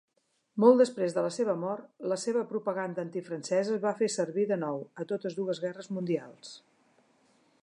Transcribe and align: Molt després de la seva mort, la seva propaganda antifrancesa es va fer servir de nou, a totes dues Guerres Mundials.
Molt 0.61 0.79
després 0.81 1.13
de 1.17 1.23
la 1.25 1.33
seva 1.35 1.55
mort, 1.63 1.85
la 2.13 2.17
seva 2.23 2.43
propaganda 2.53 3.05
antifrancesa 3.09 3.77
es 3.77 3.85
va 3.87 3.95
fer 4.03 4.11
servir 4.17 4.49
de 4.53 4.61
nou, 4.67 4.85
a 5.05 5.11
totes 5.15 5.41
dues 5.43 5.65
Guerres 5.69 5.95
Mundials. 5.99 6.57